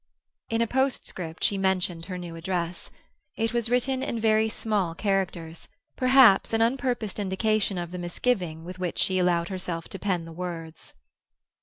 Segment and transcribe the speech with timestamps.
[0.49, 2.89] In a postscript she mentioned her new address.
[3.35, 8.97] It was written in very small characters—perhaps an unpurposed indication of the misgiving with which
[8.97, 10.95] she allowed herself to pen the words.